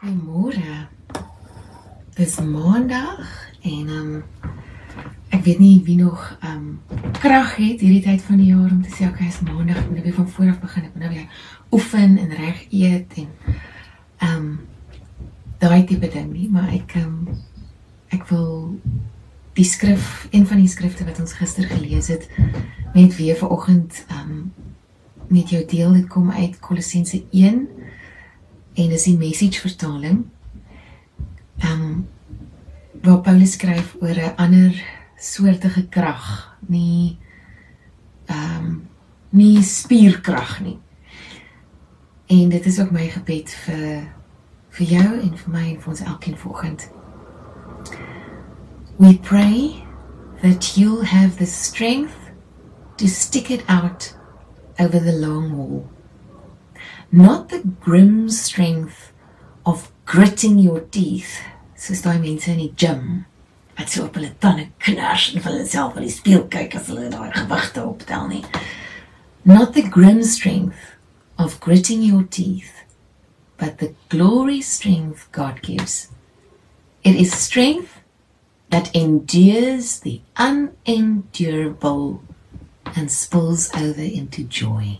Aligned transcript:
Goeiemôre. 0.00 0.88
Dis 2.14 2.40
Maandag 2.40 3.50
en 3.62 3.88
ehm 3.88 4.14
um, 4.14 4.22
ek 5.30 5.44
weet 5.46 5.58
nie 5.58 5.82
wie 5.86 5.96
nog 5.96 6.36
ehm 6.40 6.56
um, 6.56 7.12
krag 7.20 7.54
het 7.56 7.80
hierdie 7.80 8.02
tyd 8.02 8.22
van 8.22 8.40
die 8.42 8.48
jaar 8.50 8.70
om 8.70 8.82
te 8.82 8.90
sê 8.90 9.06
okay, 9.06 9.28
is 9.30 9.38
Maandag, 9.46 9.78
ek 9.78 9.86
moet 9.86 10.00
nou 10.00 10.04
weer 10.04 10.16
van 10.18 10.28
voor 10.28 10.50
af 10.50 10.60
begin. 10.60 10.88
Ek 10.88 10.96
moet 10.96 11.04
nou 11.04 11.12
weer 11.14 11.46
oefen 11.70 12.18
en 12.18 12.34
reg 12.40 12.66
eet 12.70 13.14
en 13.22 13.28
ehm 14.18 14.36
um, 14.36 14.48
daai 15.62 15.84
tipe 15.84 16.10
ding 16.10 16.32
nie, 16.32 16.50
maar 16.50 16.74
ek 16.74 16.96
ehm 16.98 17.14
um, 17.14 17.38
ek 18.18 18.26
wil 18.32 18.50
die 19.54 19.66
skrif, 19.66 20.26
een 20.30 20.46
van 20.46 20.58
die 20.58 20.70
skrifte 20.70 21.06
wat 21.06 21.22
ons 21.22 21.38
gister 21.38 21.70
gelees 21.70 22.10
het, 22.10 22.26
net 22.98 23.14
weer 23.16 23.38
vanoggend 23.38 24.04
ehm 24.08 24.30
um, 24.30 24.52
met 25.30 25.54
jou 25.54 25.64
deel. 25.64 25.92
Dit 25.92 26.10
kom 26.10 26.30
uit 26.34 26.58
Kolossense 26.58 27.22
1 27.30 27.62
en 28.74 28.88
dis 28.88 29.06
die 29.10 29.18
message 29.18 29.60
vertaling. 29.60 30.24
Ehm 31.62 31.82
um, 31.82 32.08
waar 33.04 33.20
Paulus 33.20 33.52
skryf 33.52 33.96
oor 34.00 34.16
'n 34.16 34.36
ander 34.36 34.82
soortige 35.18 35.88
krag, 35.88 36.56
nie 36.66 37.18
ehm 38.26 38.66
um, 38.66 38.88
nie 39.30 39.62
spierkrag 39.62 40.60
nie. 40.60 40.78
En 42.26 42.48
dit 42.48 42.66
is 42.66 42.80
ook 42.80 42.90
my 42.90 43.08
gebed 43.08 43.50
vir 43.50 44.06
vir 44.68 44.86
jou 44.86 45.20
en 45.20 45.36
vir 45.36 45.52
my 45.52 45.64
en 45.70 45.80
vir 45.80 45.90
ons 45.90 46.00
elkeen 46.00 46.36
vanoggend. 46.36 46.90
We 48.96 49.18
pray 49.18 49.84
that 50.42 50.76
you'll 50.76 51.04
have 51.04 51.36
the 51.36 51.46
strength 51.46 52.16
to 52.96 53.06
stick 53.06 53.50
it 53.50 53.64
out 53.68 54.14
over 54.78 55.00
the 55.00 55.12
long 55.12 55.50
haul. 55.50 55.93
Not 57.14 57.50
the 57.50 57.60
grim 57.80 58.28
strength 58.28 59.12
of 59.64 59.92
gritting 60.04 60.58
your 60.58 60.80
teeth, 60.80 61.38
soos 61.78 62.00
daai 62.02 62.16
mense 62.18 62.48
in 62.50 62.58
die 62.58 62.72
gym 62.82 63.04
wat 63.78 63.92
so 63.92 64.08
op 64.08 64.18
hulle 64.18 64.32
tande 64.42 64.64
knars 64.82 65.28
en 65.30 65.44
vir 65.44 65.52
hulle 65.52 65.68
self 65.72 65.94
in 65.94 66.08
die 66.08 66.14
spieël 66.14 66.42
kyk 66.50 66.74
as 66.80 66.90
hulle 66.90 67.12
daai 67.12 67.28
gewigte 67.36 67.84
optel 67.84 68.26
nie. 68.32 68.42
Not 69.46 69.78
the 69.78 69.86
grim 69.98 70.24
strength 70.26 70.90
of 71.38 71.60
gritting 71.62 72.02
your 72.02 72.24
teeth, 72.38 72.82
but 73.62 73.78
the 73.78 73.92
glory 74.10 74.60
strength 74.72 75.30
God 75.30 75.62
gives. 75.62 76.10
It 77.04 77.14
is 77.14 77.30
strength 77.46 78.00
that 78.74 78.90
endures 78.92 80.00
the 80.00 80.20
unendurable 80.34 82.24
and 82.96 83.06
spills 83.22 83.70
over 83.86 84.02
into 84.02 84.42
joy. 84.42 84.98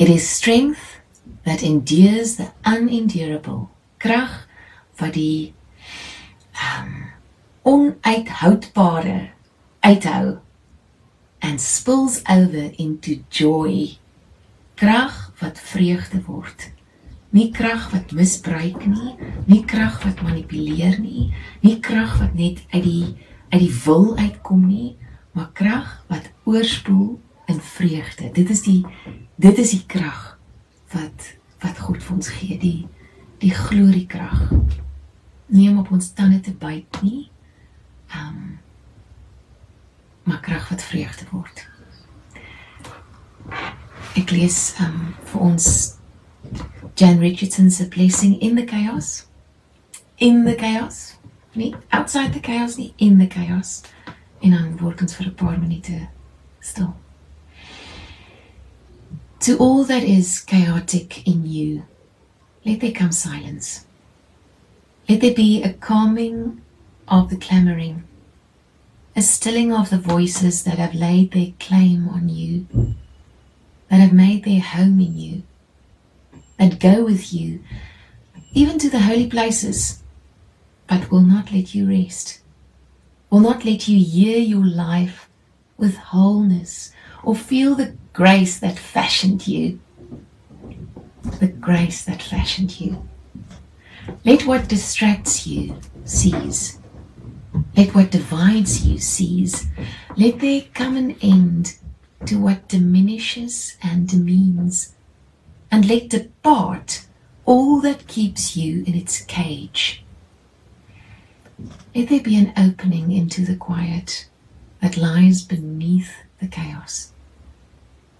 It 0.00 0.08
is 0.08 0.26
strength 0.26 0.96
that 1.44 1.62
endures 1.62 2.36
the 2.36 2.52
unendurable. 2.64 3.68
Krag 4.00 4.46
wat 4.96 5.12
die 5.12 5.52
um, 6.56 7.12
onuithoudbare 7.68 9.28
uithou 9.84 10.40
and 11.42 11.60
spills 11.60 12.22
over 12.24 12.72
into 12.80 13.20
joy. 13.28 14.00
Krag 14.80 15.36
wat 15.36 15.60
vreugde 15.60 16.24
word. 16.24 16.70
Nie 17.36 17.50
krag 17.52 17.90
wat 17.92 18.16
misbruik 18.16 18.80
nie, 18.88 19.18
nie 19.44 19.64
krag 19.68 20.00
wat 20.08 20.24
manipuleer 20.24 20.96
nie, 20.96 21.28
nie 21.60 21.76
krag 21.76 22.16
wat 22.24 22.32
net 22.32 22.64
uit 22.72 22.86
die 22.88 23.08
uit 23.52 23.66
die 23.68 23.74
wil 23.84 24.14
uitkom 24.16 24.64
nie, 24.64 24.94
maar 25.36 25.52
krag 25.52 25.98
wat 26.08 26.32
oorspoel 26.48 27.18
in 27.50 27.60
vreugde. 27.60 28.30
Dit 28.32 28.50
is 28.50 28.62
die 28.62 28.86
dit 29.36 29.58
is 29.58 29.70
die 29.70 29.84
krag 29.86 30.38
wat 30.94 31.34
wat 31.60 31.78
God 31.78 32.02
vir 32.02 32.14
ons 32.16 32.28
gee, 32.38 32.56
die 32.58 32.88
die 33.40 33.52
gloriekrag. 33.56 34.50
Nie 35.46 35.68
om 35.70 35.78
op 35.82 35.90
ons 35.90 36.12
tande 36.16 36.40
te 36.40 36.52
byt 36.52 37.02
nie. 37.02 37.28
Ehm 38.14 38.26
um, 38.26 38.58
maar 40.22 40.40
krag 40.40 40.68
wat 40.68 40.82
vreugde 40.82 41.24
word. 41.30 41.64
Ek 44.20 44.30
lees 44.30 44.60
ehm 44.78 45.00
um, 45.00 45.14
vir 45.32 45.48
ons 45.50 45.66
Jan 47.00 47.18
Richardson 47.18 47.70
se 47.70 47.88
blessing 47.88 48.38
in 48.40 48.56
the 48.56 48.64
chaos. 48.64 49.26
In 50.16 50.44
the 50.44 50.54
chaos. 50.54 51.16
Nie 51.52 51.74
outside 51.88 52.32
the 52.32 52.40
chaos 52.40 52.76
nie, 52.76 52.92
in 52.96 53.18
the 53.18 53.26
chaos. 53.26 53.80
En 54.40 54.50
dan 54.50 54.76
word 54.78 55.00
ons 55.00 55.14
vir 55.14 55.26
'n 55.26 55.34
paar 55.34 55.58
minute 55.58 56.08
stil. 56.60 56.94
To 59.40 59.56
all 59.56 59.84
that 59.84 60.02
is 60.04 60.38
chaotic 60.40 61.26
in 61.26 61.46
you, 61.46 61.84
let 62.66 62.80
there 62.80 62.92
come 62.92 63.10
silence. 63.10 63.86
Let 65.08 65.22
there 65.22 65.32
be 65.32 65.62
a 65.62 65.72
calming 65.72 66.60
of 67.08 67.30
the 67.30 67.38
clamoring, 67.38 68.04
a 69.16 69.22
stilling 69.22 69.72
of 69.72 69.88
the 69.88 69.96
voices 69.96 70.64
that 70.64 70.76
have 70.76 70.94
laid 70.94 71.32
their 71.32 71.54
claim 71.58 72.06
on 72.06 72.28
you, 72.28 72.66
that 73.88 73.96
have 73.96 74.12
made 74.12 74.44
their 74.44 74.60
home 74.60 75.00
in 75.00 75.16
you, 75.16 75.42
that 76.58 76.78
go 76.78 77.02
with 77.06 77.32
you, 77.32 77.60
even 78.52 78.78
to 78.78 78.90
the 78.90 79.00
holy 79.00 79.26
places, 79.26 80.02
but 80.86 81.10
will 81.10 81.22
not 81.22 81.50
let 81.50 81.74
you 81.74 81.88
rest, 81.88 82.40
will 83.30 83.40
not 83.40 83.64
let 83.64 83.88
you 83.88 84.04
hear 84.04 84.36
your 84.36 84.66
life 84.66 85.30
with 85.78 85.96
wholeness 85.96 86.92
or 87.22 87.34
feel 87.34 87.74
the 87.74 87.96
grace 88.12 88.58
that 88.60 88.78
fashioned 88.78 89.46
you. 89.46 89.80
The 91.38 91.48
grace 91.48 92.04
that 92.04 92.22
fashioned 92.22 92.80
you. 92.80 93.08
Let 94.24 94.46
what 94.46 94.68
distracts 94.68 95.46
you 95.46 95.78
cease. 96.04 96.78
Let 97.76 97.94
what 97.94 98.10
divides 98.10 98.86
you 98.86 98.98
cease. 98.98 99.66
Let 100.16 100.40
there 100.40 100.62
come 100.74 100.96
an 100.96 101.16
end 101.22 101.76
to 102.26 102.38
what 102.38 102.68
diminishes 102.68 103.76
and 103.82 104.08
demeans. 104.08 104.94
And 105.70 105.88
let 105.88 106.08
depart 106.08 107.06
all 107.44 107.80
that 107.80 108.06
keeps 108.06 108.56
you 108.56 108.84
in 108.86 108.94
its 108.94 109.20
cage. 109.22 110.04
Let 111.94 112.08
there 112.08 112.20
be 112.20 112.36
an 112.36 112.52
opening 112.56 113.12
into 113.12 113.44
the 113.44 113.56
quiet 113.56 114.28
that 114.80 114.96
lies 114.96 115.42
beneath 115.42 116.12
the 116.40 116.48
chaos, 116.48 117.12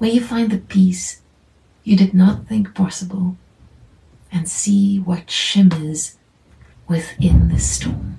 where 0.00 0.10
you 0.10 0.20
find 0.20 0.50
the 0.50 0.58
peace 0.58 1.20
you 1.84 1.94
did 1.94 2.14
not 2.14 2.46
think 2.48 2.74
possible 2.74 3.36
and 4.32 4.48
see 4.48 4.98
what 4.98 5.30
shimmers 5.30 6.16
within 6.88 7.48
the 7.48 7.58
storm. 7.58 8.16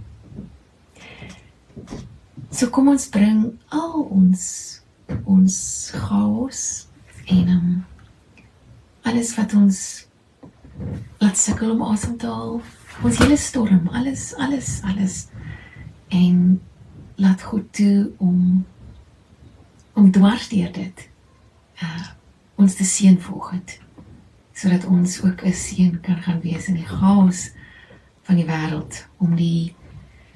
So 2.52 2.68
kom 2.68 2.90
ons 2.92 3.08
bring 3.10 3.58
al 3.72 4.06
ons 4.12 4.44
ons 5.26 5.56
chaos 5.96 6.62
en 7.28 7.50
um, 7.50 7.70
alles 9.08 9.34
wat 9.38 9.56
ons 9.58 9.80
laat 11.20 11.40
sukkel 11.40 11.74
om 11.74 11.82
asem 11.90 12.18
te 12.22 12.30
haal, 12.30 12.60
ons 13.02 13.22
hele 13.24 13.38
storm, 13.40 13.88
alles 13.90 14.32
alles 14.38 14.74
alles 14.88 15.16
en 16.14 16.60
laat 17.18 17.42
goed 17.42 17.72
toe 17.74 18.12
om 18.20 18.66
om 19.96 20.12
dwars 20.12 20.52
deur 20.52 20.72
dit 20.76 21.08
uh 21.82 22.08
ons 22.56 22.76
te 22.76 22.86
seën 22.86 23.18
volgens 23.22 23.80
sodat 24.54 24.86
ons 24.86 25.22
ook 25.24 25.42
'n 25.46 25.54
seën 25.54 26.00
kan 26.02 26.22
gaan 26.22 26.42
wees 26.42 26.68
in 26.68 26.76
die 26.76 26.86
chaos 26.86 27.52
van 28.22 28.36
die 28.36 28.46
wêreld 28.46 29.08
om 29.18 29.36
die 29.36 29.76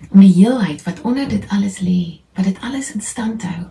om 0.10 0.20
die 0.20 0.34
heelheid 0.34 0.84
wat 0.84 1.02
onder 1.02 1.28
dit 1.28 1.48
alles 1.48 1.80
lê, 1.80 2.22
wat 2.34 2.46
dit 2.46 2.60
alles 2.60 2.94
in 2.94 3.02
stand 3.02 3.44
hou, 3.44 3.66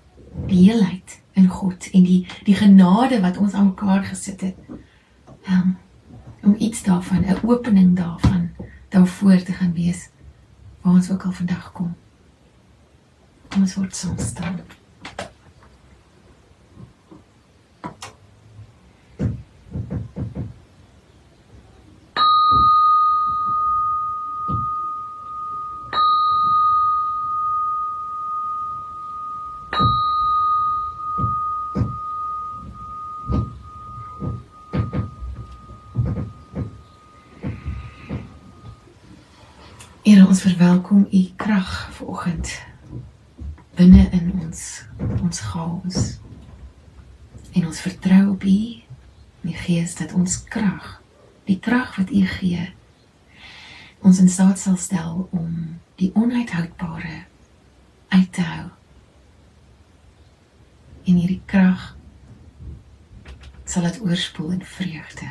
die 0.47 0.71
heelheid 0.71 1.21
in 1.33 1.49
God 1.49 1.91
en 1.91 2.03
die 2.03 2.27
die 2.45 2.55
genade 2.55 3.21
wat 3.21 3.37
ons 3.37 3.53
aan 3.53 3.73
mekaar 3.73 4.05
gesit 4.05 4.41
het. 4.41 4.57
Um, 5.49 5.77
om 6.43 6.55
iets 6.59 6.83
daarvan, 6.83 7.25
'n 7.25 7.47
opening 7.47 7.97
daarvan 7.97 8.51
daarvoor 8.89 9.43
te 9.43 9.53
gaan 9.53 9.72
wees 9.72 10.09
waar 10.81 10.93
ons 10.93 11.10
ook 11.10 11.22
al 11.25 11.33
vandag 11.33 11.72
kom. 11.72 11.95
Kom 13.48 13.60
ons 13.60 13.75
word 13.75 13.97
saam 13.97 14.19
staan. 14.19 14.60
Here 40.04 40.27
ons 40.27 40.42
verwelkom 40.45 41.06
u 41.10 41.22
krag 41.36 41.71
vanoggend 41.97 42.51
binne 43.74 44.09
in 44.12 44.33
ons 44.42 44.84
ons 45.22 45.41
chaos. 45.41 46.18
En 47.53 47.66
ons 47.66 47.80
vertrou 47.80 48.28
op 48.34 48.45
u, 48.45 48.59
die 49.41 49.56
Gees 49.56 49.97
dat 49.97 50.12
ons 50.12 50.42
krag 50.45 51.01
die 51.45 51.59
krag 51.60 51.97
wat 51.97 52.12
U 52.12 52.21
gee 52.27 52.66
ons 54.04 54.21
in 54.21 54.28
staat 54.28 54.60
sal 54.60 54.77
stel 54.77 55.28
om 55.33 55.80
die 55.97 56.10
onuithoudbare 56.12 57.22
uit 58.12 58.33
te 58.36 58.45
hou. 58.45 58.66
En 61.09 61.16
hierdie 61.16 61.41
krag 61.48 61.95
sal 63.65 63.89
dit 63.89 64.03
oorspoel 64.04 64.59
in 64.59 64.65
vreugde. 64.68 65.30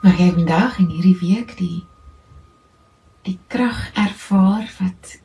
Mag 0.00 0.16
jy 0.16 0.30
vandag 0.32 0.78
en 0.80 0.86
hierdie 0.88 1.18
week 1.20 1.50
die 1.58 1.82
die 3.26 3.34
krag 3.52 3.90
ervaar 4.00 4.64
wat 4.78 5.18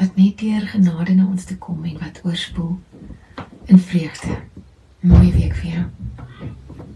wat 0.00 0.14
net 0.16 0.38
deur 0.40 0.64
genade 0.70 1.12
na 1.18 1.26
ons 1.28 1.44
toe 1.44 1.58
kom 1.60 1.84
en 1.84 1.98
wat 2.00 2.22
oorspoel 2.24 2.78
in 3.68 3.82
vreugde. 3.90 4.38
Mooi 5.04 5.28
week 5.34 5.52
vir 5.60 5.68
jou. 5.74 5.84